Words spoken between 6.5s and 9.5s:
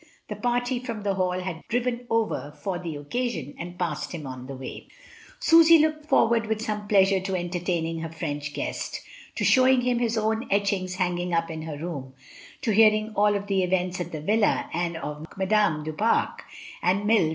some pleasure to en tertaining her French guest, to